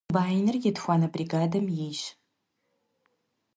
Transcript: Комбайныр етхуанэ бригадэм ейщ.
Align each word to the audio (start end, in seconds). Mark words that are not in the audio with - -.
Комбайныр 0.09 0.55
етхуанэ 0.69 1.07
бригадэм 1.13 1.65
ейщ. 1.85 2.01